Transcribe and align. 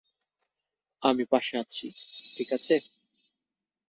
আমি 1.03 1.23
পাশে 1.25 1.55
আছি, 1.57 1.87
ঠিক 2.35 2.49
আছে? 2.53 2.75